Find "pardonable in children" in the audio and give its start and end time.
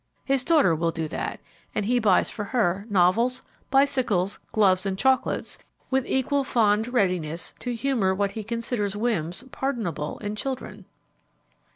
9.51-10.85